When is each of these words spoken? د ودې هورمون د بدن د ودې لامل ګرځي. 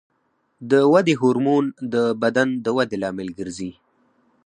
د 0.71 0.73
ودې 0.91 1.15
هورمون 1.21 1.65
د 1.93 1.95
بدن 2.21 2.47
د 2.65 2.67
ودې 2.77 2.97
لامل 3.03 3.29
ګرځي. 3.39 3.71